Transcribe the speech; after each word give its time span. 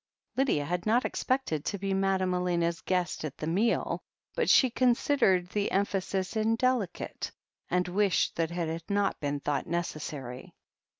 Lydia 0.35 0.65
had 0.65 0.87
not 0.87 1.05
expected 1.05 1.63
to 1.63 1.77
be 1.77 1.93
Madame 1.93 2.33
Elena's 2.33 2.81
g^est 2.81 3.23
at 3.23 3.37
the 3.37 3.45
meal, 3.45 4.01
but 4.33 4.49
she 4.49 4.71
considered 4.71 5.49
the 5.49 5.69
emphasis 5.69 6.35
indelicate, 6.35 7.31
and 7.69 7.87
wished 7.87 8.35
that 8.35 8.49
it 8.49 8.53
had 8.67 8.81
not 8.89 9.19
been 9.19 9.39
thought 9.39 9.67
necessary. 9.67 10.55